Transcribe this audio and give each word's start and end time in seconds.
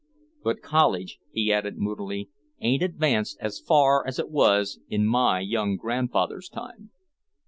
But 0.43 0.63
college," 0.63 1.19
he 1.31 1.53
added 1.53 1.77
moodily, 1.77 2.29
"ain't 2.59 2.81
advanced 2.81 3.37
as 3.39 3.59
far 3.59 4.03
as 4.07 4.17
it 4.17 4.31
was 4.31 4.79
in 4.89 5.05
my 5.05 5.41
young 5.41 5.75
grandfather's 5.77 6.49
time." 6.49 6.89